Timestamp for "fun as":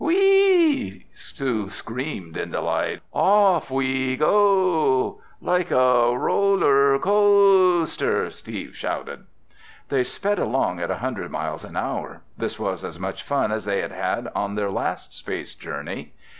13.21-13.65